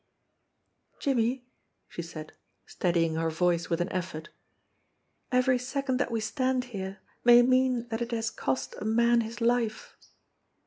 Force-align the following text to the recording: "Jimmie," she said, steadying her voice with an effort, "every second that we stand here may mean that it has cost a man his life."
"Jimmie," 0.97 1.45
she 1.87 2.01
said, 2.01 2.33
steadying 2.65 3.13
her 3.13 3.29
voice 3.29 3.69
with 3.69 3.81
an 3.81 3.91
effort, 3.91 4.29
"every 5.31 5.59
second 5.59 5.97
that 5.97 6.09
we 6.09 6.19
stand 6.19 6.63
here 6.73 6.97
may 7.23 7.43
mean 7.43 7.87
that 7.89 8.01
it 8.01 8.09
has 8.09 8.31
cost 8.31 8.73
a 8.79 8.83
man 8.83 9.21
his 9.21 9.41
life." 9.41 9.95